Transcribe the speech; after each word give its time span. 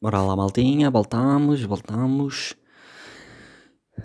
Bora 0.00 0.22
lá, 0.22 0.36
maltinha, 0.36 0.90
voltamos, 0.92 1.60
voltamos. 1.62 2.54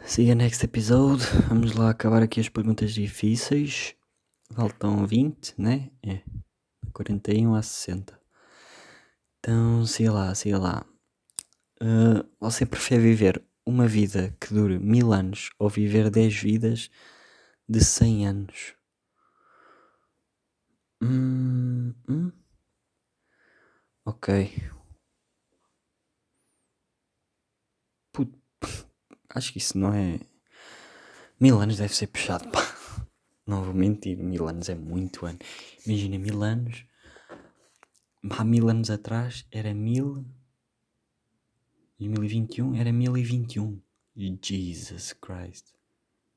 Siga 0.05 0.33
next 0.33 0.65
episode. 0.65 1.23
Vamos 1.47 1.73
lá 1.73 1.91
acabar 1.91 2.23
aqui 2.23 2.39
as 2.39 2.49
perguntas 2.49 2.93
difíceis. 2.93 3.95
Faltam 4.51 5.05
20, 5.05 5.53
né? 5.55 5.91
É. 6.01 6.21
41 6.93 7.53
a 7.53 7.61
60. 7.61 8.19
Então, 9.37 9.85
siga 9.85 10.11
lá, 10.11 10.33
siga 10.33 10.57
lá. 10.57 10.85
Uh, 11.79 12.27
você 12.39 12.65
prefere 12.65 13.03
viver 13.03 13.43
uma 13.63 13.87
vida 13.87 14.35
que 14.41 14.51
dure 14.51 14.79
mil 14.79 15.13
anos 15.13 15.51
ou 15.59 15.69
viver 15.69 16.09
10 16.09 16.33
vidas 16.35 16.89
de 17.69 17.83
100 17.83 18.27
anos? 18.27 18.75
Hum, 21.03 21.93
hum? 22.09 22.31
Ok. 24.05 24.49
Puto, 28.13 28.37
acho 29.33 29.51
que 29.51 29.57
isso 29.57 29.77
não 29.77 29.93
é. 29.93 30.19
Mil 31.39 31.59
anos 31.59 31.77
deve 31.77 31.93
ser 31.95 32.07
puxado, 32.07 32.49
pá. 32.49 32.61
Não 33.45 33.61
vou 33.61 33.73
mentir, 33.73 34.17
mil 34.17 34.47
anos 34.47 34.69
é 34.69 34.75
muito 34.75 35.25
ano. 35.25 35.37
Imagina, 35.85 36.17
mil 36.17 36.41
anos. 36.41 36.85
Há 38.29 38.41
mil 38.45 38.69
anos 38.69 38.89
atrás 38.89 39.45
era 39.51 39.73
mil. 39.73 40.25
2021 41.99 42.75
era 42.75 42.93
mil 42.93 43.17
e 43.17 43.23
vinte 43.23 43.55
e 43.55 43.59
um. 43.59 43.81
Jesus 44.15 45.11
Christ. 45.11 45.65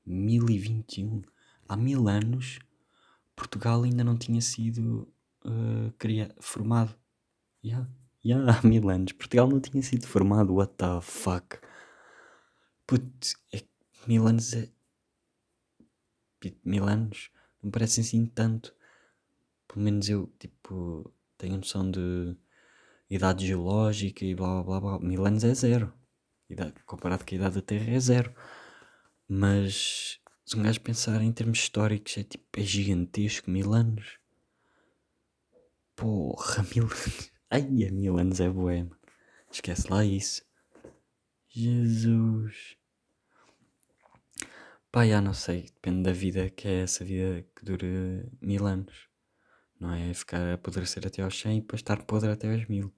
Mil 0.05 0.51
e 0.51 0.59
vinte 0.59 1.01
e 1.01 1.05
um. 1.05 1.23
Há 1.69 1.77
mil 1.77 2.09
anos 2.09 2.59
Portugal 3.37 3.83
ainda 3.83 4.03
não 4.03 4.17
tinha 4.17 4.41
sido 4.41 5.13
uh, 5.45 5.93
cria 5.99 6.35
formado. 6.41 6.97
Yeah, 7.63 7.89
yeah, 8.25 8.59
há 8.59 8.67
mil 8.67 8.89
anos. 8.89 9.13
Portugal 9.13 9.47
não 9.47 9.61
tinha 9.61 9.83
sido 9.83 10.07
formado. 10.07 10.55
What 10.55 10.75
the 10.79 11.01
fuck? 11.03 11.59
Putz, 12.87 13.35
é, 13.53 13.63
mil 14.07 14.27
anos 14.27 14.53
é. 14.55 14.71
Mil 16.65 16.85
anos 16.85 17.31
não 17.63 17.71
parecem 17.71 18.03
assim 18.03 18.27
tanto. 18.27 18.75
Pelo 19.67 19.81
menos 19.85 20.09
eu, 20.09 20.33
tipo, 20.39 21.13
tenho 21.37 21.57
noção 21.57 21.91
de 21.91 22.37
idade 23.11 23.47
geológica 23.47 24.25
e 24.25 24.35
blá 24.35 24.63
blá 24.63 24.81
blá. 24.81 24.99
blá. 24.99 25.09
Mil 25.09 25.27
anos 25.27 25.45
é 25.45 25.55
zero. 25.55 25.93
Idade, 26.49 26.75
comparado 26.85 27.25
com 27.25 27.35
a 27.35 27.39
idade 27.39 27.57
da 27.57 27.63
Terra 27.63 27.91
é 27.91 27.99
zero. 27.99 28.33
Mas 29.29 30.21
se 30.45 30.57
um 30.57 30.63
gajo 30.63 30.81
pensar 30.81 31.21
em 31.21 31.33
termos 31.33 31.59
históricos, 31.59 32.17
é 32.19 32.23
tipo, 32.23 32.45
é 32.53 32.63
gigantesco, 32.63 33.51
mil 33.51 33.75
anos. 33.75 34.19
Porra, 35.97 36.63
mil 36.73 36.85
anos. 36.85 37.33
Ai, 37.51 37.63
é 37.83 37.91
mil 37.91 38.17
anos 38.19 38.39
é 38.41 38.49
boé, 38.49 38.87
Esquece 39.51 39.91
lá 39.91 40.05
isso. 40.05 40.46
Jesus. 41.57 42.77
Pá, 44.93 45.07
já 45.07 45.23
não 45.23 45.33
sei, 45.33 45.63
depende 45.63 46.03
da 46.03 46.13
vida 46.13 46.51
que 46.51 46.69
é 46.69 46.83
essa 46.83 47.03
vida 47.03 47.47
que 47.57 47.65
dure 47.65 48.31
mil 48.43 48.67
anos. 48.67 49.09
Não 49.81 49.91
é 49.91 50.13
ficar 50.13 50.43
a 50.43 50.55
apodrecer 50.55 51.07
até 51.07 51.23
aos 51.23 51.39
100 51.39 51.57
e 51.57 51.61
depois 51.63 51.81
estar 51.81 52.05
podre 52.05 52.31
até 52.31 52.53
aos 52.53 52.67
mil. 52.67 52.93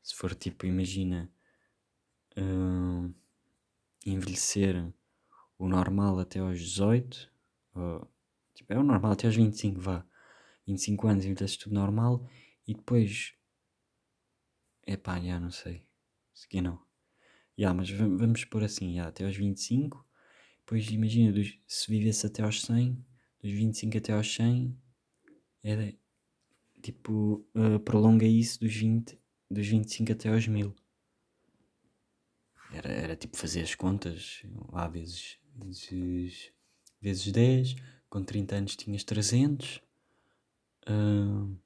Se 0.00 0.14
for 0.14 0.36
tipo, 0.36 0.66
imagina, 0.66 1.28
hum, 2.36 3.12
envelhecer 4.06 4.92
o 5.58 5.68
normal 5.68 6.20
até 6.20 6.38
aos 6.38 6.60
18, 6.60 7.28
ou, 7.74 8.08
tipo, 8.54 8.72
é 8.72 8.78
o 8.78 8.84
normal 8.84 9.12
até 9.12 9.26
aos 9.26 9.34
25, 9.34 9.80
vá. 9.80 10.06
25 10.64 11.08
anos 11.08 11.24
envelhece 11.24 11.58
tudo 11.58 11.74
normal 11.74 12.24
e 12.68 12.74
depois. 12.74 13.34
Epá, 14.86 15.20
já 15.20 15.40
não 15.40 15.50
sei. 15.50 15.84
Segui 16.32 16.60
não. 16.60 16.83
Já, 17.56 17.72
mas 17.72 17.90
vamos 17.90 18.44
pôr 18.44 18.64
assim, 18.64 18.94
já, 18.94 19.08
até 19.08 19.24
aos 19.24 19.36
25. 19.36 20.04
Depois 20.60 20.88
imagina, 20.90 21.32
dos, 21.32 21.58
se 21.66 21.90
vivesse 21.90 22.26
até 22.26 22.42
aos 22.42 22.62
100, 22.62 23.04
dos 23.42 23.52
25 23.52 23.98
até 23.98 24.12
aos 24.12 24.34
100, 24.34 24.76
é 25.62 25.94
tipo, 26.82 27.46
uh, 27.54 27.78
prolonga 27.80 28.26
isso 28.26 28.60
dos 28.60 28.74
20, 28.74 29.18
dos 29.50 29.66
25 29.66 30.12
até 30.12 30.28
aos 30.28 30.46
1000. 30.46 30.74
Era, 32.72 32.92
era 32.92 33.16
tipo 33.16 33.36
fazer 33.36 33.62
as 33.62 33.74
contas, 33.74 34.42
lá 34.72 34.88
vezes 34.88 35.38
vezes, 35.56 36.52
vezes 37.00 37.32
10, 37.32 37.76
com 38.08 38.22
30 38.22 38.56
anos 38.56 38.76
tinhas 38.76 39.04
300, 39.04 39.80
uh, 40.88 41.56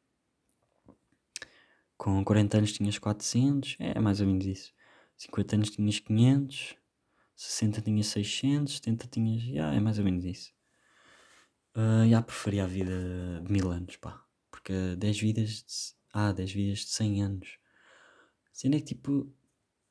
com 1.97 2.25
40 2.25 2.59
anos 2.59 2.73
tinhas 2.73 2.99
400, 2.99 3.77
é 3.79 3.99
mais 3.99 4.21
ou 4.21 4.27
menos 4.27 4.47
isso. 4.47 4.75
50 5.19 5.57
anos 5.57 5.71
tinhas 5.71 5.99
500, 6.01 6.77
60 7.37 7.83
tinhas 7.83 8.07
600, 8.07 8.75
70 8.75 9.07
tinhas. 9.09 9.43
Yeah, 9.43 9.77
é 9.77 9.81
mais 9.81 9.99
ou 9.99 10.05
menos 10.05 10.25
isso. 10.25 10.53
Uh, 11.77 12.05
yeah, 12.05 12.23
preferia 12.25 12.65
a 12.65 12.67
vida 12.67 13.43
de 13.45 13.53
mil 13.53 13.71
anos, 13.71 13.97
pá. 13.97 14.25
Porque 14.51 14.97
10 14.97 15.21
vidas. 15.21 15.51
De, 15.51 15.99
ah, 16.13 16.33
10 16.33 16.53
vidas 16.53 16.79
de 16.81 16.89
100 16.89 17.23
anos. 17.23 17.59
Sendo 18.53 18.77
é 18.77 18.79
que 18.81 18.87
tipo. 18.87 19.33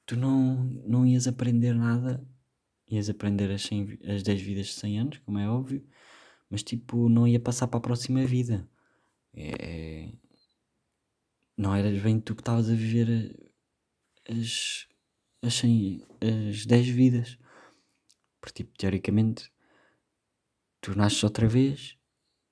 Tu 0.06 0.16
não, 0.16 0.64
não 0.86 1.06
ias 1.06 1.28
aprender 1.28 1.76
nada 1.76 2.26
ias 2.90 3.09
aprender 3.09 3.52
as, 3.52 3.64
100, 3.64 4.00
as 4.08 4.24
10 4.24 4.42
vidas 4.42 4.68
de 4.68 4.74
100 4.74 5.00
anos, 5.00 5.18
como 5.20 5.38
é 5.38 5.50
óbvio, 5.50 5.86
mas 6.50 6.64
tipo, 6.64 7.09
não 7.09 7.28
ia 7.28 7.40
passar 7.40 7.68
para 7.68 7.80
a 7.80 7.82
próxima 7.82 8.26
vida. 8.26 8.68
É 9.34 10.09
não 11.58 11.74
eras 11.76 12.00
bem 12.02 12.20
tu 12.20 12.36
que 12.36 12.42
estavas 12.42 12.70
a 12.70 12.74
viver 12.74 13.52
as, 14.30 14.88
as, 15.42 15.53
100, 15.56 16.03
as 16.50 16.66
10 16.66 16.88
vidas. 16.88 17.38
Porque, 18.42 18.64
tipo, 18.64 18.78
teoricamente, 18.78 19.52
tu 20.81 20.96
nasces 20.98 21.24
outra 21.24 21.48
vez, 21.48 21.98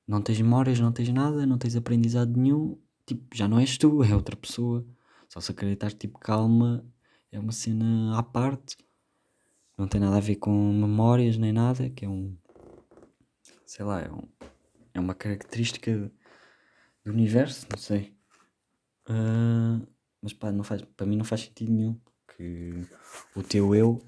não 0.07 0.21
tens 0.21 0.41
memórias, 0.41 0.79
não 0.79 0.91
tens 0.91 1.09
nada, 1.09 1.45
não 1.45 1.57
tens 1.57 1.75
aprendizado 1.75 2.35
nenhum, 2.35 2.77
tipo, 3.05 3.35
já 3.35 3.47
não 3.47 3.59
és 3.59 3.77
tu, 3.77 4.03
é 4.03 4.13
outra 4.15 4.35
pessoa. 4.35 4.85
Só 5.29 5.39
se 5.39 5.51
acreditar, 5.51 5.91
tipo, 5.91 6.19
calma, 6.19 6.85
é 7.31 7.39
uma 7.39 7.51
cena 7.51 8.17
à 8.17 8.23
parte 8.23 8.77
não 9.77 9.87
tem 9.87 9.99
nada 9.99 10.17
a 10.17 10.21
ver 10.21 10.37
com 10.37 10.51
memórias 10.51 11.37
nem 11.37 11.51
nada, 11.51 11.89
que 11.89 12.05
é 12.05 12.09
um. 12.09 12.35
sei 13.65 13.85
lá, 13.85 14.01
é, 14.01 14.11
um, 14.11 14.23
é 14.93 14.99
uma 14.99 15.13
característica 15.13 16.11
do 17.03 17.11
universo, 17.11 17.67
não 17.69 17.77
sei. 17.77 18.15
Uh, 19.09 19.85
mas 20.21 20.33
pá, 20.33 20.51
não 20.51 20.63
faz, 20.63 20.81
para 20.81 21.05
mim 21.05 21.17
não 21.17 21.25
faz 21.25 21.41
sentido 21.41 21.71
nenhum 21.71 21.99
que 22.35 22.81
o 23.35 23.43
teu 23.43 23.75
eu, 23.75 24.01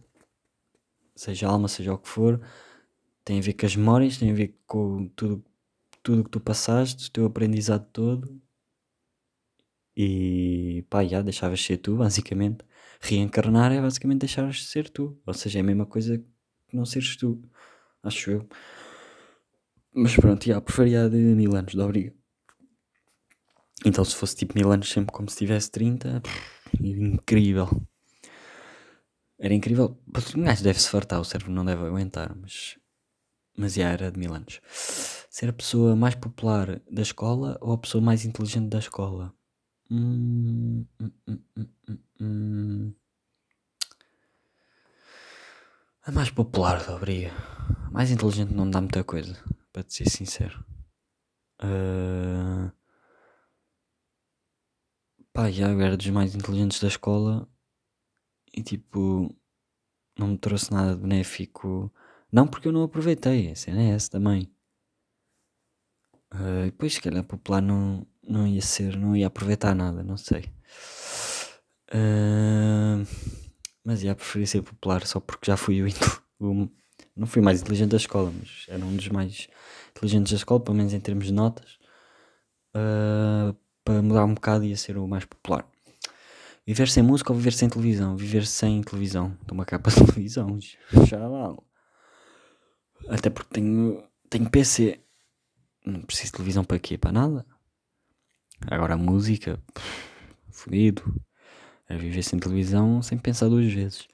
seja 1.15 1.47
alma, 1.47 1.67
seja 1.67 1.93
o 1.93 1.97
que 1.97 2.07
for, 2.07 2.41
tem 3.23 3.39
a 3.39 3.41
ver 3.41 3.53
com 3.53 3.65
as 3.65 3.75
memórias, 3.75 4.17
tem 4.17 4.31
a 4.31 4.33
ver 4.35 4.55
com 4.65 5.07
tudo 5.09 5.43
tudo 6.03 6.23
que 6.23 6.29
tu 6.29 6.39
passaste, 6.39 7.09
o 7.09 7.11
teu 7.11 7.25
aprendizado 7.25 7.85
todo 7.91 8.41
e 9.99 10.85
pá, 10.89 11.03
já 11.03 11.23
deixavas 11.23 11.59
ser 11.61 11.77
tu, 11.77 11.97
basicamente. 11.97 12.63
Reencarnar 13.01 13.71
é 13.71 13.81
basicamente 13.81 14.19
deixares 14.19 14.57
de 14.57 14.65
ser 14.65 14.89
tu. 14.89 15.19
Ou 15.25 15.33
seja, 15.33 15.57
é 15.57 15.61
a 15.61 15.63
mesma 15.63 15.87
coisa 15.87 16.19
que 16.67 16.75
não 16.77 16.85
seres 16.85 17.17
tu. 17.17 17.41
Acho 18.03 18.31
eu. 18.31 18.49
Mas 19.91 20.15
pronto, 20.15 20.45
já, 20.45 20.61
preferia 20.61 21.09
de 21.09 21.17
mil 21.17 21.55
anos, 21.55 21.73
de 21.73 21.81
obriga. 21.81 22.13
Então 23.83 24.05
se 24.05 24.15
fosse 24.15 24.35
tipo 24.35 24.53
mil 24.55 24.71
anos 24.71 24.89
sempre 24.89 25.11
como 25.11 25.29
se 25.29 25.37
tivesse 25.37 25.71
30, 25.71 26.21
incrível. 26.79 27.67
Era 29.39 29.53
incrível. 29.53 29.97
Um 30.35 30.43
gajo 30.43 30.63
deve-se 30.63 30.89
fartar, 30.89 31.19
o 31.19 31.25
cérebro 31.25 31.53
não 31.53 31.63
deve 31.65 31.85
aguentar, 31.85 32.35
mas. 32.35 32.77
Mas 33.55 33.73
já 33.73 33.89
era 33.89 34.11
de 34.11 34.19
mil 34.19 34.33
anos. 34.33 34.59
Ser 35.29 35.49
a 35.49 35.53
pessoa 35.53 35.95
mais 35.95 36.15
popular 36.15 36.79
da 36.89 37.01
escola 37.01 37.57
ou 37.61 37.73
a 37.73 37.77
pessoa 37.77 38.03
mais 38.03 38.25
inteligente 38.25 38.69
da 38.69 38.79
escola? 38.79 39.33
Hum, 39.89 40.85
hum, 40.99 41.11
hum, 41.27 41.97
hum, 42.19 42.93
A 46.03 46.11
mais 46.11 46.29
popular 46.29 46.85
da 46.85 46.97
briga. 46.97 47.31
A 47.87 47.91
mais 47.91 48.11
inteligente 48.11 48.53
não 48.53 48.69
dá 48.69 48.79
muita 48.79 49.03
coisa, 49.03 49.37
para 49.73 49.83
te 49.83 49.93
ser 49.93 50.09
sincero. 50.09 50.63
Uh... 51.61 52.71
Pá, 55.33 55.51
já 55.51 55.67
era 55.69 55.97
dos 55.97 56.07
mais 56.07 56.33
inteligentes 56.33 56.79
da 56.79 56.87
escola 56.87 57.47
e 58.57 58.63
tipo 58.63 59.33
não 60.17 60.29
me 60.29 60.37
trouxe 60.37 60.71
nada 60.71 60.95
de 60.95 61.01
benéfico. 61.01 61.91
Não 62.31 62.47
porque 62.47 62.67
eu 62.67 62.71
não 62.71 62.83
aproveitei, 62.83 63.51
a 63.51 63.55
cena 63.55 63.81
é 63.81 63.89
essa 63.91 64.11
também. 64.11 64.51
Uh, 66.33 66.65
depois 66.65 66.93
se 66.95 67.01
calhar 67.01 67.23
popular 67.23 67.61
não, 67.61 68.05
não 68.21 68.45
ia 68.47 68.61
ser, 68.61 68.97
não 68.97 69.15
ia 69.15 69.27
aproveitar 69.27 69.75
nada, 69.75 70.03
não 70.03 70.17
sei. 70.17 70.45
Uh, 71.93 73.05
mas 73.83 74.03
ia 74.03 74.15
preferir 74.15 74.47
ser 74.47 74.61
popular 74.61 75.05
só 75.05 75.19
porque 75.19 75.45
já 75.49 75.55
fui 75.55 75.81
o, 75.81 75.87
o, 76.39 76.69
não 77.15 77.27
fui 77.27 77.41
mais 77.41 77.61
inteligente 77.61 77.91
da 77.91 77.97
escola, 77.97 78.31
mas 78.37 78.65
era 78.67 78.83
um 78.83 78.95
dos 78.95 79.07
mais 79.09 79.47
inteligentes 79.91 80.31
da 80.31 80.37
escola, 80.37 80.59
pelo 80.59 80.75
menos 80.75 80.93
em 80.93 80.99
termos 80.99 81.27
de 81.27 81.33
notas. 81.33 81.77
Uh, 82.75 83.55
para 83.85 84.01
mudar 84.01 84.25
um 84.25 84.33
bocado 84.33 84.65
ia 84.65 84.75
ser 84.75 84.97
o 84.97 85.07
mais 85.07 85.23
popular. 85.25 85.65
Viver 86.67 86.89
sem 86.89 87.01
música 87.01 87.31
ou 87.31 87.37
viver 87.37 87.53
sem 87.53 87.69
televisão? 87.69 88.17
Viver 88.17 88.45
sem 88.45 88.81
televisão. 88.81 89.37
Estou 89.41 89.53
uma 89.55 89.63
capa 89.63 89.89
de 89.89 90.03
televisão. 90.11 90.59
Lá. 91.13 91.57
Até 93.07 93.29
porque 93.29 93.53
tenho, 93.53 94.03
tenho 94.29 94.49
PC. 94.49 95.01
Não 95.85 96.01
preciso 96.01 96.25
de 96.25 96.31
televisão 96.33 96.65
para 96.65 96.77
quê? 96.77 96.97
Para 96.97 97.13
nada. 97.13 97.45
Agora 98.69 98.95
a 98.95 98.97
música. 98.97 99.63
Fodido. 100.51 101.15
É 101.87 101.95
viver 101.95 102.21
sem 102.21 102.37
televisão 102.37 103.01
sem 103.01 103.17
pensar 103.17 103.47
duas 103.47 103.71
vezes. 103.71 104.05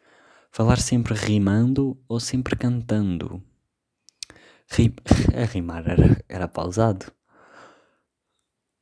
Falar 0.51 0.77
sempre 0.77 1.15
rimando 1.15 1.99
ou 2.07 2.19
sempre 2.19 2.55
cantando? 2.55 3.43
Rim... 4.69 4.93
A 5.35 5.45
rimar 5.45 5.89
era, 5.89 6.23
era 6.29 6.47
pausado. 6.47 7.11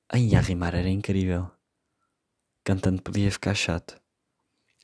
Ai, 0.10 0.36
a 0.36 0.42
rimar 0.42 0.76
era 0.76 0.90
incrível. 0.90 1.50
Cantando 2.64 3.02
podia 3.02 3.32
ficar 3.32 3.56
chato. 3.56 4.00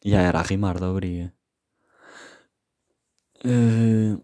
E 0.03 0.09
yeah, 0.09 0.27
era 0.27 0.39
a 0.39 0.43
rimar 0.43 0.79
da 0.79 0.89
obriga. 0.89 1.33
Uh, 3.45 4.21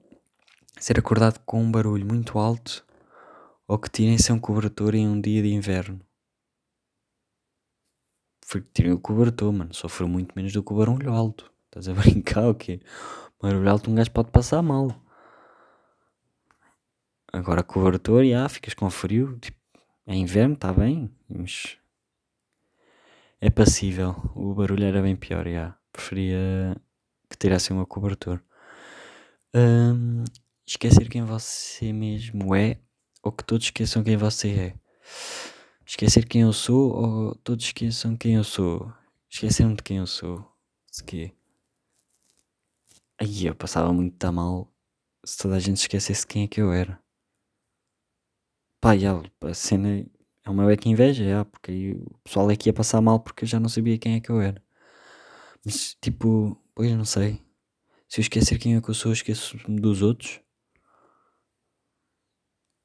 ser 0.79 0.97
acordado 0.97 1.39
com 1.45 1.61
um 1.61 1.71
barulho 1.71 2.05
muito 2.05 2.39
alto 2.39 2.85
ou 3.67 3.77
que 3.77 3.89
tirem 3.89 4.17
sem 4.17 4.35
um 4.35 4.39
cobertor 4.39 4.95
em 4.95 5.07
um 5.07 5.19
dia 5.19 5.41
de 5.41 5.53
inverno. 5.53 6.01
Foi 8.45 8.61
que 8.61 8.69
tirem 8.73 8.91
o 8.91 9.00
cobertor, 9.00 9.51
mano. 9.51 9.73
Sofreu 9.73 10.07
muito 10.07 10.33
menos 10.35 10.51
do 10.51 10.63
que 10.63 10.73
o 10.73 10.77
barulho 10.77 11.11
alto. 11.11 11.51
Estás 11.65 11.88
a 11.88 11.94
brincar 11.99 12.47
o 12.49 12.56
quê? 12.56 12.81
Barulho 13.41 13.69
alto 13.69 13.89
um 13.89 13.95
gajo 13.95 14.11
pode 14.11 14.31
passar 14.31 14.61
mal. 14.61 14.95
Agora 17.31 17.63
cobertor, 17.63 18.25
já, 18.25 18.47
ficas 18.49 18.73
com 18.73 18.89
frio. 18.89 19.38
Tipo, 19.39 19.57
é 20.06 20.15
inverno, 20.15 20.53
está 20.53 20.71
bem, 20.73 21.09
mas 21.27 21.77
é 23.44 23.50
passível. 23.50 24.16
O 24.34 24.54
barulho 24.54 24.86
era 24.86 25.01
bem 25.01 25.18
pior, 25.18 25.45
já. 25.45 25.78
Preferia 25.92 26.81
que 27.30 27.38
tirassem 27.38 27.75
uma 27.75 27.86
cobertor. 27.86 28.42
Um, 29.54 30.24
esquecer 30.66 31.10
quem 31.10 31.25
você 31.25 31.92
mesmo 31.92 32.56
é 32.56 32.80
ou 33.22 33.34
que 33.34 33.44
todos 33.44 33.66
esqueçam 33.66 34.01
quem 34.01 34.16
você 34.16 34.50
é. 34.50 34.75
Esquecer 35.86 36.25
quem 36.25 36.44
eu 36.44 36.54
sou 36.54 36.94
ou 36.94 37.36
todos 37.36 37.66
esqueçam 37.66 38.16
quem 38.16 38.36
eu 38.36 38.45
sou. 38.45 38.90
Esqueceram 39.30 39.74
de 39.74 39.84
quem 39.84 39.98
eu 39.98 40.07
sou. 40.07 40.50
Se 40.90 41.04
quê? 41.04 41.34
Aí 43.19 43.45
eu 43.45 43.54
passava 43.54 43.92
muito 43.92 44.31
mal 44.31 44.74
se 45.25 45.38
toda 45.38 45.57
a 45.57 45.60
gente 45.60 45.78
esquecesse 45.78 46.25
quem 46.25 46.45
é 46.45 46.48
que 46.48 46.62
eu 46.62 46.72
era. 46.72 46.98
Pá, 48.80 48.98
já, 48.98 49.22
a 49.42 49.54
cena 49.54 50.06
é 50.45 50.50
uma 50.50 50.66
beca 50.66 50.90
inveja, 50.90 51.24
já, 51.24 51.45
porque 51.45 51.72
aí 51.72 51.92
o 51.94 52.18
pessoal 52.24 52.51
é 52.51 52.56
que 52.56 52.69
ia 52.69 52.74
passar 52.74 53.01
mal 53.01 53.19
porque 53.19 53.45
eu 53.45 53.48
já 53.48 53.60
não 53.60 53.69
sabia 53.69 53.98
quem 53.98 54.16
é 54.16 54.19
que 54.19 54.30
eu 54.30 54.42
era. 54.42 54.62
Mas 55.66 55.95
tipo, 56.01 56.57
pois 56.75 56.92
não 56.92 57.06
sei. 57.06 57.42
Se 58.10 58.19
eu 58.19 58.24
esquecer 58.24 58.60
quem 58.60 58.75
é 58.75 58.81
que 58.81 58.90
eu 58.90 58.94
sou, 58.94 59.13
esqueço-me 59.13 59.80
dos 59.80 60.01
outros. 60.01 60.42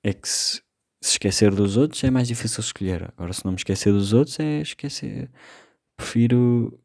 É 0.02 0.12
que 0.12 0.28
se, 0.28 0.62
se 1.02 1.12
esquecer 1.12 1.54
dos 1.54 1.76
outros 1.76 2.02
é 2.04 2.10
mais 2.10 2.28
difícil 2.28 2.60
escolher. 2.60 3.12
Agora 3.16 3.32
se 3.32 3.44
não 3.44 3.52
me 3.52 3.58
esquecer 3.58 3.92
dos 3.92 4.12
outros 4.12 4.38
é 4.40 4.60
esquecer. 4.60 5.30
Prefiro 5.96 6.80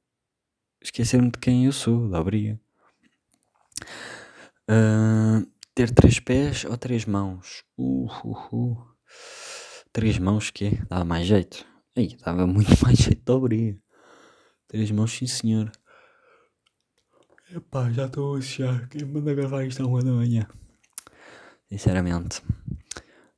esquecer-me 0.81 1.31
de 1.31 1.39
quem 1.39 1.65
eu 1.65 1.71
sou, 1.71 2.09
da 2.09 2.23
briga. 2.23 2.59
Uh, 4.69 5.45
ter 5.75 5.91
três 5.91 6.19
pés 6.19 6.65
ou 6.65 6.77
três 6.77 7.05
mãos? 7.05 7.63
Uh, 7.77 8.07
uh, 8.25 8.55
uh. 8.55 8.92
Três 9.93 10.17
mãos 10.17 10.49
que 10.49 10.71
dava 10.89 11.05
mais 11.05 11.27
jeito. 11.27 11.65
Aí, 11.95 12.17
dava 12.17 12.47
muito 12.47 12.71
mais 12.83 12.97
jeito 12.97 13.23
de 13.23 13.31
obriga. 13.31 13.79
Três 14.67 14.89
mãos, 14.89 15.11
sim 15.11 15.27
senhor. 15.27 15.71
Epá, 17.51 17.91
já 17.91 18.07
estou 18.07 18.35
a 18.35 18.39
achar. 18.39 18.89
Quem 18.89 19.05
manda 19.05 19.35
gravar 19.35 19.63
isto 19.63 19.83
à 19.83 19.85
uma 19.85 20.03
da 20.03 20.11
manhã? 20.11 20.47
Sinceramente. 21.69 22.41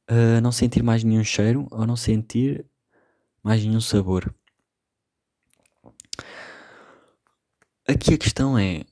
Uh, 0.09 0.39
não 0.41 0.51
sentir 0.53 0.81
mais 0.81 1.03
nenhum 1.03 1.23
cheiro 1.23 1.67
ou 1.71 1.85
não 1.85 1.97
sentir 1.97 2.65
mais 3.43 3.63
nenhum 3.65 3.81
sabor. 3.81 4.33
Aqui 7.85 8.13
a 8.13 8.17
questão 8.17 8.57
é 8.57 8.85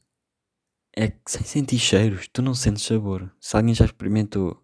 é 0.96 1.08
que 1.10 1.32
sem 1.32 1.44
sentir 1.44 1.80
cheiros, 1.80 2.28
tu 2.28 2.42
não 2.42 2.54
sentes 2.54 2.84
sabor. 2.84 3.34
Se 3.40 3.56
alguém 3.56 3.74
já 3.74 3.86
experimentou 3.86 4.64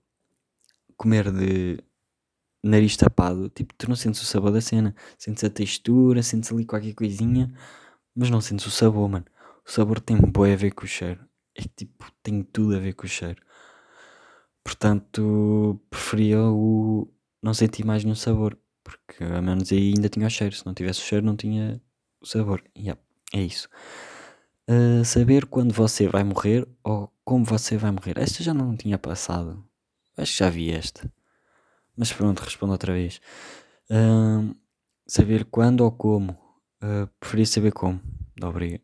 comer 0.95 1.31
de 1.31 1.81
nariz 2.63 2.97
tapado, 2.97 3.49
tipo, 3.49 3.73
tu 3.75 3.87
não 3.89 3.95
sentes 3.95 4.21
o 4.21 4.25
sabor 4.25 4.51
da 4.51 4.61
cena. 4.61 4.95
Sentes 5.17 5.43
a 5.43 5.49
textura, 5.49 6.23
sentes 6.23 6.51
ali 6.51 6.65
qualquer 6.65 6.93
coisinha, 6.93 7.53
mas 8.15 8.29
não 8.29 8.41
sentes 8.41 8.65
o 8.65 8.71
sabor, 8.71 9.09
mano. 9.09 9.25
O 9.65 9.71
sabor 9.71 9.99
tem 9.99 10.17
boi 10.17 10.53
a 10.53 10.55
ver 10.55 10.71
com 10.71 10.85
o 10.85 10.87
cheiro. 10.87 11.19
É 11.55 11.61
que 11.61 11.69
tipo, 11.69 12.05
tem 12.23 12.43
tudo 12.43 12.75
a 12.75 12.79
ver 12.79 12.93
com 12.93 13.05
o 13.05 13.09
cheiro. 13.09 13.41
Portanto, 14.63 15.79
preferia 15.89 16.41
o 16.41 17.11
não 17.41 17.53
sentir 17.53 17.85
mais 17.85 18.03
nenhum 18.03 18.15
sabor. 18.15 18.57
Porque 18.83 19.23
ao 19.23 19.41
menos 19.41 19.71
aí 19.71 19.93
ainda 19.95 20.09
tinha 20.09 20.27
o 20.27 20.29
cheiro. 20.29 20.55
Se 20.55 20.65
não 20.65 20.73
tivesse 20.73 21.01
o 21.01 21.03
cheiro, 21.03 21.25
não 21.25 21.35
tinha 21.35 21.81
o 22.21 22.25
sabor. 22.25 22.63
Yeah, 22.77 22.99
é 23.33 23.41
isso 23.41 23.69
uh, 24.69 25.03
saber 25.03 25.45
quando 25.47 25.73
você 25.73 26.07
vai 26.07 26.23
morrer 26.23 26.67
ou 26.83 27.11
como 27.25 27.43
você 27.43 27.77
vai 27.77 27.91
morrer. 27.91 28.17
Esta 28.17 28.43
já 28.43 28.53
não 28.53 28.75
tinha 28.75 28.97
passado. 28.97 29.63
Acho 30.15 30.31
que 30.31 30.39
já 30.39 30.49
vi 30.49 30.71
esta. 30.71 31.11
Mas 31.99 32.13
pronto, 32.13 32.39
respondo 32.39 32.71
outra 32.71 32.93
vez. 32.93 33.19
Uh, 33.91 34.55
saber 35.05 35.43
quando 35.43 35.81
ou 35.81 35.91
como. 35.91 36.31
Uh, 36.81 37.07
preferia 37.19 37.45
saber 37.45 37.73
como. 37.73 37.99
Obrigado. 38.41 38.81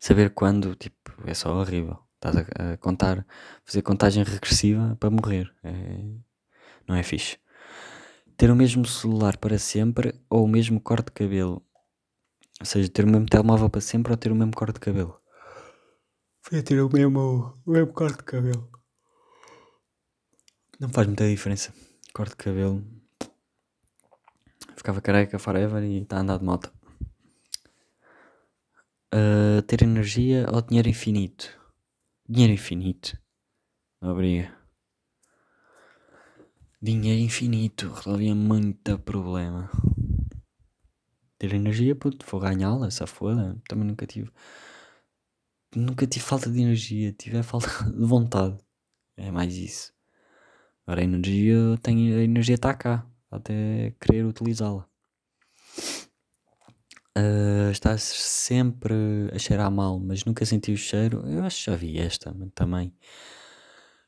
Saber 0.00 0.30
quando, 0.30 0.74
tipo, 0.74 1.12
é 1.24 1.32
só 1.32 1.54
horrível. 1.54 1.96
Estás 2.16 2.38
a, 2.38 2.72
a 2.72 2.76
contar, 2.78 3.24
fazer 3.64 3.82
contagem 3.82 4.24
regressiva 4.24 4.96
para 4.98 5.10
morrer. 5.10 5.54
É, 5.62 5.72
não 6.88 6.96
é 6.96 7.04
fixe. 7.04 7.38
Ter 8.36 8.50
o 8.50 8.56
mesmo 8.56 8.84
celular 8.84 9.36
para 9.36 9.56
sempre 9.56 10.20
ou 10.28 10.44
o 10.46 10.48
mesmo 10.48 10.80
corte 10.80 11.06
de 11.06 11.12
cabelo. 11.12 11.64
Ou 12.58 12.66
seja, 12.66 12.88
ter 12.88 13.04
o 13.04 13.08
mesmo 13.08 13.26
telemóvel 13.26 13.70
para 13.70 13.80
sempre 13.80 14.10
ou 14.10 14.16
ter 14.16 14.32
o 14.32 14.34
mesmo 14.34 14.56
corte 14.56 14.74
de 14.74 14.80
cabelo? 14.80 15.16
Foi 16.42 16.62
ter 16.62 16.82
o 16.82 16.90
mesmo, 16.92 17.56
o 17.64 17.70
mesmo 17.70 17.92
corte 17.92 18.16
de 18.18 18.24
cabelo. 18.24 18.79
Não 20.80 20.88
faz 20.88 21.06
muita 21.06 21.28
diferença. 21.28 21.74
Corte 22.14 22.30
de 22.30 22.36
cabelo. 22.36 22.82
Ficava 24.74 25.02
careca 25.02 25.38
forever 25.38 25.84
e 25.84 25.98
está 25.98 26.16
a 26.16 26.20
andar 26.20 26.38
de 26.38 26.44
moto. 26.44 26.72
Uh, 29.12 29.60
ter 29.66 29.82
energia 29.82 30.46
ou 30.50 30.62
dinheiro 30.62 30.88
infinito? 30.88 31.54
Dinheiro 32.26 32.54
infinito. 32.54 33.18
Obriga. 34.00 34.56
Dinheiro 36.80 37.20
infinito 37.20 37.92
resolvia 37.92 38.34
muito 38.34 38.98
problema. 39.00 39.70
Ter 41.36 41.52
energia, 41.52 41.94
puto, 41.94 42.24
vou 42.24 42.40
ganhá-la, 42.40 42.86
essa 42.86 43.06
foda. 43.06 43.60
Também 43.68 43.86
nunca 43.86 44.06
tive. 44.06 44.32
Nunca 45.76 46.06
tive 46.06 46.24
falta 46.24 46.50
de 46.50 46.58
energia, 46.58 47.12
tive 47.12 47.36
a 47.36 47.42
falta 47.42 47.68
de 47.84 48.06
vontade. 48.06 48.58
É 49.18 49.30
mais 49.30 49.54
isso. 49.54 49.99
Agora 50.90 51.02
a 51.02 51.04
energia, 51.04 51.78
tenho, 51.84 52.18
a 52.18 52.24
energia 52.24 52.56
está 52.56 52.74
cá, 52.74 53.06
até 53.30 53.94
querer 54.00 54.24
utilizá-la. 54.24 54.88
Uh, 57.16 57.70
estar 57.70 57.96
sempre 57.96 58.92
a 59.32 59.38
cheirar 59.38 59.70
mal, 59.70 60.00
mas 60.00 60.24
nunca 60.24 60.44
senti 60.44 60.72
o 60.72 60.76
cheiro. 60.76 61.22
Eu 61.28 61.44
acho 61.44 61.58
que 61.58 61.70
já 61.70 61.76
vi 61.76 61.96
esta 61.96 62.34
também. 62.56 62.92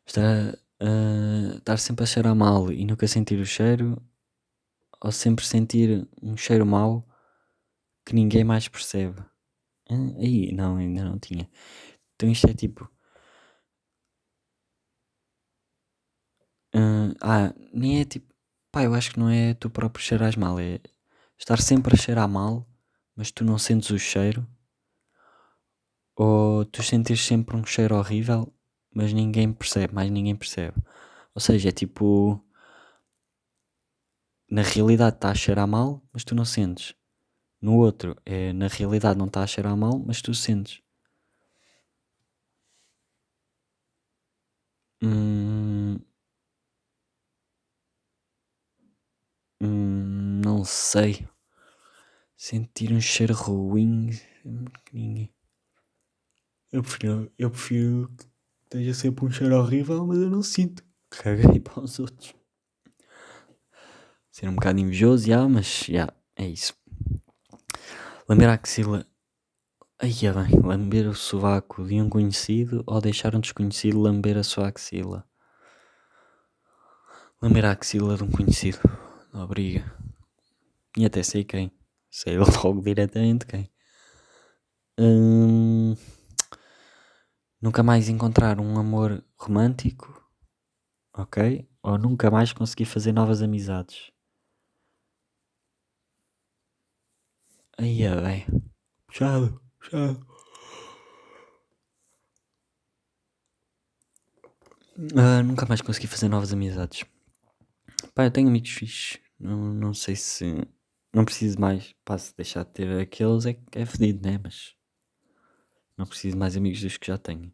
Estar, 0.05 0.55
uh, 0.83 1.57
estar 1.57 1.77
sempre 1.77 2.03
a 2.03 2.07
cheirar 2.07 2.35
mal 2.35 2.73
e 2.73 2.85
nunca 2.85 3.07
sentir 3.07 3.39
o 3.39 3.47
cheiro, 3.47 4.03
ou 5.01 5.13
sempre 5.13 5.45
sentir 5.45 6.05
um 6.21 6.37
cheiro 6.37 6.67
mau 6.67 7.09
que 8.05 8.13
ninguém 8.13 8.43
mais 8.43 8.67
percebe. 8.67 9.23
Ah, 9.89 10.19
aí, 10.19 10.51
não, 10.51 10.79
ainda 10.79 11.05
não 11.05 11.17
tinha. 11.17 11.49
Então 12.17 12.29
isto 12.29 12.51
é 12.51 12.55
tipo. 12.55 12.91
Uh, 16.75 17.15
ah, 17.21 17.53
nem 17.73 18.01
é 18.01 18.05
tipo. 18.05 18.33
Pá, 18.71 18.85
eu 18.85 18.95
acho 18.95 19.13
que 19.13 19.19
não 19.21 19.29
é 19.29 19.55
tu 19.55 19.69
próprio 19.71 20.05
cheiras 20.05 20.37
mal, 20.37 20.59
é 20.59 20.81
estar 21.39 21.61
sempre 21.61 21.95
a 21.95 21.99
cheirar 21.99 22.29
mal, 22.29 22.67
mas 23.15 23.31
tu 23.31 23.45
não 23.45 23.59
sentes 23.59 23.91
o 23.91 23.99
cheiro. 23.99 24.47
Ou 26.17 26.65
tu 26.65 26.83
sentes 26.83 27.21
sempre 27.25 27.57
um 27.57 27.65
cheiro 27.65 27.97
horrível, 27.97 28.53
mas 28.95 29.13
ninguém 29.13 29.53
percebe, 29.53 29.95
mais 29.95 30.11
ninguém 30.11 30.37
percebe. 30.37 30.77
Ou 31.35 31.41
seja, 31.41 31.69
é 31.71 31.73
tipo. 31.73 32.43
Na 34.51 34.63
realidade 34.63 35.17
está 35.17 35.31
a 35.31 35.35
cheirar 35.35 35.67
mal, 35.67 36.03
mas 36.13 36.25
tu 36.25 36.35
não 36.35 36.45
sentes. 36.45 36.95
No 37.61 37.77
outro, 37.79 38.17
é, 38.27 38.53
na 38.53 38.69
realidade 38.69 39.19
não 39.19 39.27
está 39.27 39.43
a 39.43 39.47
cheirar 39.47 39.77
mal, 39.77 39.99
mas 39.99 40.23
tu 40.23 40.35
sentes. 40.35 40.83
Hum, 45.03 45.99
hum, 49.63 50.41
não 50.45 50.65
sei. 50.65 51.27
Sentir 52.37 52.93
um 52.93 53.01
cheiro 53.01 53.35
ruim. 53.35 54.11
Eu 56.73 56.83
prefiro, 56.83 57.33
eu 57.39 57.51
prefiro 57.51 58.11
que 58.17 58.27
esteja 58.65 58.95
sempre 58.95 59.25
um 59.25 59.31
cheiro 59.31 59.57
horrível, 59.57 60.07
mas 60.07 60.19
eu 60.19 60.31
não 60.31 60.43
sinto. 60.43 60.83
Caguei 61.11 61.61
para 61.61 61.81
os 61.81 61.99
outros. 61.99 62.35
Ser 64.31 64.49
um 64.49 64.55
bocado 64.55 64.81
invejoso, 64.81 65.27
já, 65.27 65.47
mas 65.47 65.85
já, 65.89 66.13
é 66.35 66.47
isso. 66.47 66.75
Lamber 68.29 68.49
a 68.49 68.55
axila. 68.55 69.07
Aí 69.99 70.27
é 70.27 70.33
bem, 70.33 70.61
lamber 70.61 71.07
o 71.07 71.15
sovaco 71.15 71.85
de 71.85 72.01
um 72.01 72.09
conhecido 72.09 72.83
ou 72.87 73.01
deixar 73.01 73.37
um 73.37 73.41
desconhecido 73.41 74.01
lamber 74.01 74.37
a 74.37 74.43
sua 74.43 74.69
axila. 74.69 75.25
Lamber 77.41 77.65
a 77.67 77.73
axila 77.73 78.17
de 78.17 78.25
um 78.25 78.31
conhecido. 78.31 78.81
Não 79.33 79.45
obriga. 79.45 79.85
E 80.97 81.07
até 81.07 81.23
sei 81.23 81.45
quem. 81.45 81.73
Sei 82.11 82.37
logo 82.39 82.83
diretamente 82.83 83.47
quem. 83.47 83.71
Hum, 84.99 85.95
nunca 87.61 87.83
mais 87.83 88.09
encontrar 88.09 88.61
um 88.61 88.79
amor 88.79 89.25
romântico. 89.39 90.23
Ok? 91.15 91.69
Ou 91.83 91.99
nunca 91.99 92.31
mais 92.31 92.53
conseguir 92.53 92.85
fazer 92.85 93.13
novas 93.13 93.43
amizades. 93.43 94.11
Aí 97.79 98.03
é 98.03 98.21
bem. 98.21 98.47
Puxado, 99.07 99.61
puxado. 99.79 100.27
Ah, 105.17 105.43
nunca 105.43 105.67
mais 105.67 105.81
consegui 105.81 106.07
fazer 106.07 106.29
novas 106.29 106.53
amizades. 106.53 107.05
Pá, 108.15 108.25
eu 108.25 108.31
tenho 108.31 108.49
amigos 108.49 108.71
fixes. 108.71 109.22
Não, 109.43 109.75
não 109.75 109.93
sei 109.93 110.15
se. 110.15 110.67
Não 111.13 111.25
preciso 111.25 111.61
mais. 111.61 111.93
Pá, 112.05 112.17
se 112.17 112.33
deixar 112.37 112.65
de 112.65 112.71
ter 112.71 113.01
aqueles 113.01 113.45
é, 113.45 113.59
é 113.73 113.85
fedido, 113.85 114.27
né? 114.27 114.39
Mas. 114.43 114.77
Não 115.99 116.07
preciso 116.07 116.39
mais 116.39 116.57
amigos 116.57 116.81
dos 116.81 116.97
que 116.97 117.09
já 117.09 117.19
tenho. 117.19 117.53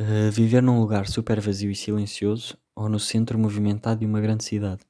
Uh, 0.00 0.32
viver 0.32 0.62
num 0.62 0.80
lugar 0.80 1.06
super 1.06 1.38
vazio 1.38 1.70
e 1.70 1.76
silencioso 1.76 2.56
ou 2.74 2.88
no 2.88 2.98
centro 2.98 3.38
movimentado 3.38 4.00
de 4.00 4.06
uma 4.06 4.20
grande 4.20 4.42
cidade? 4.42 4.80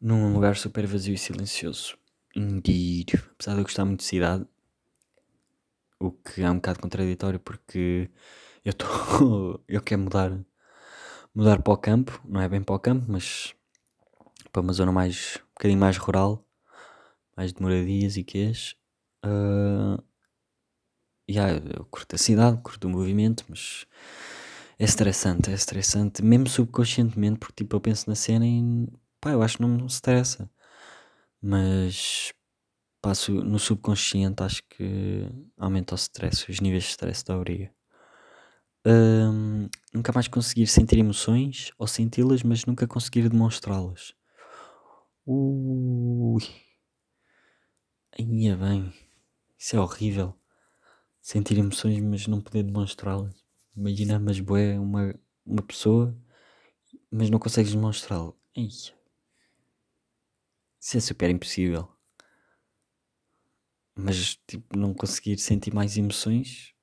Num 0.00 0.32
lugar 0.32 0.56
super 0.56 0.86
vazio 0.86 1.14
e 1.14 1.18
silencioso. 1.18 1.98
Indeed. 2.34 3.14
Apesar 3.32 3.54
de 3.54 3.60
eu 3.60 3.64
gostar 3.64 3.84
muito 3.84 4.00
de 4.00 4.06
cidade, 4.06 4.46
o 5.98 6.12
que 6.12 6.42
é 6.42 6.50
um 6.50 6.56
bocado 6.56 6.80
contraditório 6.80 7.40
porque 7.40 8.08
eu 8.64 8.70
estou. 8.70 9.60
eu 9.66 9.82
quero 9.82 10.02
mudar. 10.02 10.38
Mudar 11.34 11.60
para 11.60 11.72
o 11.72 11.76
campo, 11.76 12.20
não 12.24 12.40
é 12.40 12.48
bem 12.48 12.62
para 12.62 12.74
o 12.74 12.78
campo, 12.78 13.06
mas 13.08 13.54
para 14.52 14.62
uma 14.62 14.72
zona 14.72 14.92
mais. 14.92 15.38
um 15.42 15.54
bocadinho 15.54 15.80
mais 15.80 15.96
rural, 15.96 16.44
mais 17.36 17.52
de 17.52 17.62
moradias 17.62 18.16
e 18.16 18.24
quês. 18.24 18.76
Uh, 19.24 20.02
yeah, 21.30 21.62
eu 21.76 21.84
curto 21.86 22.14
a 22.14 22.18
cidade, 22.18 22.60
curto 22.62 22.86
o 22.86 22.90
movimento, 22.90 23.44
mas 23.48 23.86
é 24.78 24.84
estressante, 24.84 25.50
é 25.50 25.54
estressante, 25.54 26.22
mesmo 26.22 26.48
subconscientemente, 26.48 27.38
porque 27.38 27.64
tipo 27.64 27.76
eu 27.76 27.80
penso 27.80 28.08
na 28.08 28.14
cena 28.16 28.46
e 28.46 28.88
pá, 29.20 29.30
eu 29.30 29.42
acho 29.42 29.56
que 29.56 29.62
não 29.62 29.70
me 29.70 29.86
estressa 29.86 30.50
mas 31.42 32.32
passo 33.02 33.32
no 33.32 33.58
subconsciente 33.58 34.42
acho 34.44 34.62
que 34.68 35.28
aumenta 35.58 35.94
o 35.94 35.96
stress, 35.96 36.48
os 36.48 36.60
níveis 36.60 36.84
de 36.84 36.90
stress 36.90 37.24
da 37.24 37.36
briga. 37.36 37.74
nunca 39.92 40.12
mais 40.12 40.28
conseguir 40.28 40.68
sentir 40.68 40.98
emoções 40.98 41.72
ou 41.78 41.86
senti-las, 41.86 42.42
mas 42.44 42.64
nunca 42.64 42.86
conseguir 42.86 43.28
demonstrá-las. 43.28 44.14
Ui, 45.26 46.42
é 48.12 48.56
bem, 48.56 48.92
isso 49.58 49.76
é 49.76 49.80
horrível. 49.80 50.34
Sentir 51.20 51.58
emoções, 51.58 52.00
mas 52.00 52.26
não 52.26 52.40
poder 52.40 52.64
demonstrá-las. 52.64 53.34
Imagina, 53.76 54.18
mas 54.18 54.40
boé, 54.40 54.78
uma, 54.78 55.14
uma 55.46 55.62
pessoa, 55.62 56.16
mas 57.10 57.30
não 57.30 57.38
consegues 57.38 57.72
demonstrá-la. 57.72 58.32
Isso 60.80 60.96
é 60.98 61.00
super 61.00 61.30
impossível. 61.30 61.88
Mas, 63.94 64.36
tipo, 64.46 64.76
não 64.76 64.92
conseguir 64.92 65.38
sentir 65.38 65.72
mais 65.74 65.96
emoções. 65.96 66.74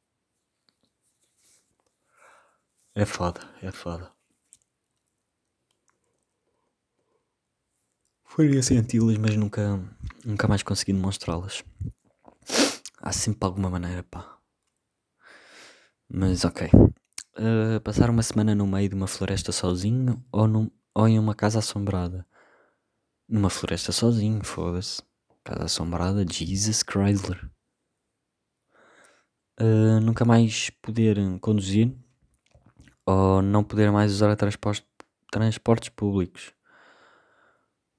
É 2.93 3.03
foda, 3.03 3.41
é 3.63 3.71
foda. 3.71 4.13
Faria 8.39 8.63
senti-las, 8.63 9.17
mas 9.17 9.35
nunca, 9.35 9.85
nunca 10.23 10.47
mais 10.47 10.63
consegui 10.63 10.93
demonstrá-las. 10.93 11.61
Há 13.01 13.11
sempre 13.11 13.45
alguma 13.45 13.69
maneira, 13.69 14.01
pá. 14.01 14.39
Mas 16.07 16.45
ok. 16.45 16.69
Uh, 17.37 17.81
passar 17.83 18.09
uma 18.09 18.23
semana 18.23 18.55
no 18.55 18.65
meio 18.65 18.87
de 18.87 18.95
uma 18.95 19.07
floresta 19.07 19.51
sozinho 19.51 20.23
ou, 20.31 20.47
num, 20.47 20.71
ou 20.95 21.05
em 21.05 21.19
uma 21.19 21.35
casa 21.35 21.59
assombrada? 21.59 22.25
Numa 23.27 23.49
floresta 23.49 23.91
sozinho, 23.91 24.41
foda-se. 24.45 25.01
Casa 25.43 25.65
assombrada, 25.65 26.25
Jesus 26.25 26.81
Chrysler. 26.81 27.51
Uh, 29.59 29.99
nunca 30.01 30.23
mais 30.23 30.69
poder 30.81 31.17
conduzir 31.41 31.93
ou 33.05 33.41
não 33.41 33.65
poder 33.65 33.91
mais 33.91 34.13
usar 34.13 34.33
transportes, 34.37 34.87
transportes 35.29 35.89
públicos. 35.89 36.57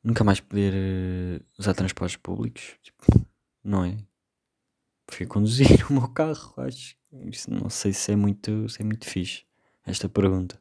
Nunca 0.03 0.25
mais 0.25 0.41
poder 0.41 0.73
uh, 0.73 1.45
usar 1.59 1.75
transportes 1.75 2.17
públicos. 2.17 2.77
Tipo, 2.83 3.27
não 3.63 3.85
é? 3.85 3.99
Prefiro 5.07 5.31
conduzir 5.31 5.87
o 5.91 5.93
meu 5.93 6.09
carro, 6.09 6.55
acho. 6.59 6.97
Não 7.49 7.69
sei 7.69 7.93
se 7.93 8.13
é 8.13 8.17
muito, 8.17 8.69
se 8.69 8.81
é 8.83 8.85
muito 8.85 9.07
fixe. 9.07 9.45
Esta 9.85 10.09
pergunta. 10.09 10.61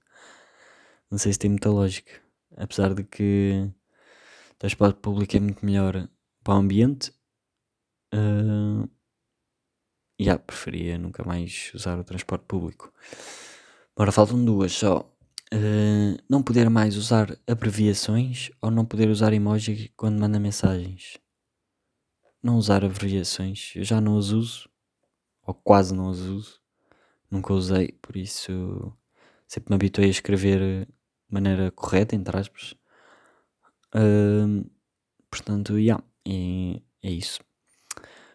Não 1.09 1.17
sei 1.17 1.31
se 1.33 1.39
tem 1.39 1.49
muita 1.49 1.69
lógica. 1.69 2.11
Apesar 2.57 2.93
de 2.93 3.03
que 3.03 3.71
transporte 4.57 4.99
público 4.99 5.37
é 5.37 5.39
muito 5.39 5.65
melhor 5.65 6.09
para 6.43 6.55
o 6.55 6.57
ambiente. 6.57 7.11
Uh, 8.13 8.89
yeah, 10.19 10.41
preferia 10.41 10.97
nunca 10.97 11.23
mais 11.23 11.71
usar 11.73 11.97
o 11.97 12.03
transporte 12.03 12.45
público. 12.45 12.91
Agora 13.95 14.11
faltam 14.11 14.43
duas 14.43 14.71
só. 14.73 15.09
Uh, 15.51 16.15
não 16.29 16.43
poder 16.43 16.69
mais 16.69 16.95
usar 16.95 17.35
abreviações 17.47 18.51
ou 18.61 18.69
não 18.69 18.85
poder 18.85 19.09
usar 19.09 19.33
emoji 19.33 19.91
quando 19.97 20.19
manda 20.19 20.39
mensagens. 20.39 21.17
Não 22.41 22.57
usar 22.57 22.85
abreviações, 22.85 23.73
eu 23.75 23.83
já 23.83 23.99
não 23.99 24.17
as 24.17 24.29
uso, 24.29 24.69
ou 25.41 25.53
quase 25.53 25.93
não 25.93 26.09
as 26.09 26.19
uso, 26.19 26.61
nunca 27.29 27.53
usei, 27.53 27.91
por 28.01 28.15
isso 28.15 28.93
sempre 29.47 29.71
me 29.71 29.75
habituei 29.75 30.07
a 30.07 30.11
escrever 30.11 30.85
de 30.85 30.93
maneira 31.27 31.71
correta, 31.71 32.15
entre 32.15 32.37
aspas, 32.37 32.75
portanto, 35.29 35.77
yeah, 35.77 36.03
é, 36.27 36.81
é 37.01 37.11
isso. 37.11 37.39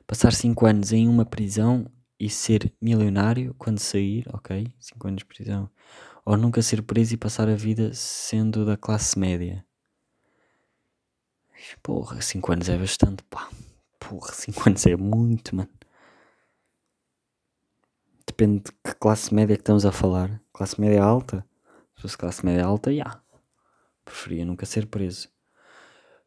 Passar 0.06 0.33
5 0.33 0.66
anos 0.66 0.92
em 0.92 1.09
uma 1.09 1.25
prisão 1.25 1.87
e 2.25 2.31
ser 2.31 2.73
milionário 2.81 3.54
quando 3.59 3.78
sair, 3.78 4.25
ok? 4.33 4.75
5 4.81 5.09
anos 5.09 5.19
de 5.19 5.26
prisão. 5.26 5.71
Ou 6.25 6.38
nunca 6.38 6.62
ser 6.62 6.83
preso 6.83 7.12
e 7.12 7.19
passar 7.19 7.50
a 7.50 7.54
vida 7.54 7.93
sendo 7.93 8.64
da 8.64 8.78
classe 8.78 9.19
média. 9.19 9.62
Porra, 11.83 12.23
5 12.23 12.50
anos 12.50 12.69
é 12.71 12.78
bastante, 12.78 13.23
pá. 13.25 13.50
Porra, 14.00 14.33
5 14.33 14.62
anos 14.71 14.87
é 14.87 14.97
muito, 14.97 15.54
mano. 15.54 15.69
Depende 18.26 18.64
de 18.64 18.73
que 18.73 18.95
classe 18.95 19.35
média 19.35 19.54
que 19.54 19.61
estamos 19.61 19.85
a 19.85 19.93
falar. 19.93 20.40
Classe 20.50 20.81
média 20.81 21.04
alta? 21.04 21.47
Se 21.95 22.00
fosse 22.00 22.16
classe 22.16 22.43
média 22.43 22.64
alta, 22.64 22.90
já. 22.90 22.97
Yeah. 22.97 23.23
Preferia 24.02 24.47
nunca 24.47 24.64
ser 24.64 24.87
preso. 24.87 25.28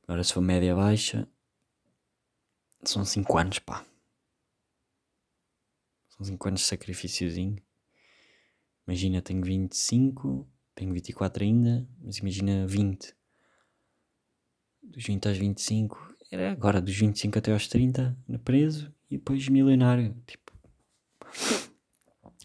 Agora 0.03 0.23
se 0.23 0.31
for 0.31 0.41
média 0.41 0.75
baixa, 0.75 1.27
são 2.83 3.03
5 3.03 3.35
anos, 3.39 3.57
pá. 3.57 3.83
São 6.17 6.25
5 6.25 6.47
anos 6.47 6.61
de 6.61 6.67
sacrifíciozinho. 6.67 7.57
Imagina, 8.87 9.21
tenho 9.21 9.43
25, 9.43 10.47
tenho 10.73 10.91
24 10.93 11.43
ainda, 11.43 11.87
mas 12.01 12.17
imagina 12.17 12.65
20. 12.65 13.15
Dos 14.81 15.05
20 15.05 15.27
aos 15.27 15.37
25, 15.37 16.15
era 16.31 16.51
agora 16.51 16.81
dos 16.81 16.95
25 16.95 17.37
até 17.37 17.51
aos 17.53 17.67
30, 17.67 18.17
preso 18.43 18.91
e 19.11 19.17
depois 19.17 19.47
milionário. 19.47 20.15
Tipo, 20.25 20.53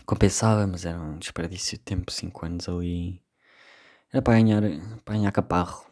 compensava, 0.05 0.67
mas 0.67 0.85
era 0.85 1.01
um 1.01 1.19
desperdício 1.19 1.79
de 1.79 1.85
tempo, 1.85 2.13
5 2.13 2.45
anos 2.45 2.69
ali. 2.69 3.23
Era 4.13 4.21
para 4.21 4.35
ganhar, 4.35 4.63
para 5.05 5.15
ganhar 5.15 5.33
caparro. 5.33 5.87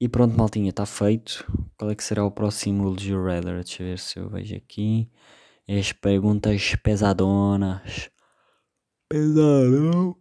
E 0.00 0.08
pronto, 0.08 0.36
maltinha, 0.36 0.70
está 0.70 0.86
feito. 0.86 1.44
Qual 1.76 1.90
é 1.90 1.94
que 1.94 2.04
será 2.04 2.24
o 2.24 2.30
próximo 2.30 2.84
Would 2.84 3.10
You 3.10 3.24
Rather? 3.24 3.54
Deixa 3.62 3.82
eu 3.82 3.86
ver 3.88 3.98
se 3.98 4.18
eu 4.18 4.30
vejo 4.30 4.54
aqui. 4.56 5.10
As 5.78 5.92
perguntas 5.92 6.74
pesadonas. 6.82 8.10
Pesadão. 9.08 10.16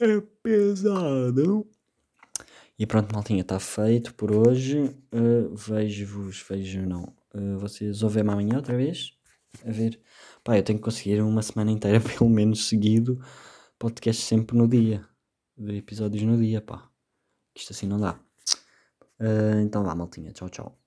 É 0.00 0.20
pesadão. 0.42 1.64
E 2.76 2.84
pronto, 2.84 3.14
maltinha, 3.14 3.42
está 3.42 3.60
feito 3.60 4.12
por 4.16 4.32
hoje. 4.32 4.80
Uh, 5.14 5.54
vejo-vos, 5.54 6.42
vejo 6.42 6.84
não. 6.84 7.04
Uh, 7.32 7.56
vocês 7.60 8.02
ouvem-me 8.02 8.32
amanhã 8.32 8.56
outra 8.56 8.76
vez? 8.76 9.12
A 9.64 9.70
ver. 9.70 10.00
Pá, 10.42 10.58
eu 10.58 10.64
tenho 10.64 10.80
que 10.80 10.84
conseguir 10.84 11.22
uma 11.22 11.42
semana 11.42 11.70
inteira, 11.70 12.00
pelo 12.02 12.28
menos 12.28 12.66
seguido, 12.66 13.24
podcast 13.78 14.20
sempre 14.20 14.58
no 14.58 14.66
dia. 14.66 15.06
De 15.56 15.76
episódios 15.76 16.24
no 16.24 16.36
dia, 16.36 16.60
pá. 16.60 16.90
Isto 17.54 17.72
assim 17.72 17.86
não 17.86 18.00
dá. 18.00 18.18
Uh, 19.20 19.60
então 19.62 19.84
vá, 19.84 19.94
maltinha. 19.94 20.32
Tchau, 20.32 20.48
tchau. 20.48 20.79